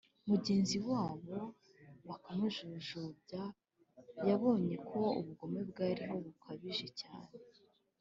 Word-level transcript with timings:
mugenzi 0.29 0.77
wabo 0.89 1.37
bakamujujubya 2.07 3.41
Yabonye 4.27 4.75
ko 4.89 4.99
ubugome 5.19 5.61
bwariho 5.69 6.15
bukabije 6.25 6.87
cyane 7.01 7.33